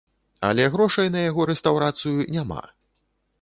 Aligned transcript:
Але 0.47 0.63
грошай 0.75 1.11
на 1.15 1.21
яго 1.25 1.45
рэстаўрацыю 1.51 2.27
няма. 2.39 2.63